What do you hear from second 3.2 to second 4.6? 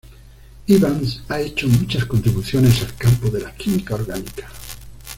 de la química orgánica.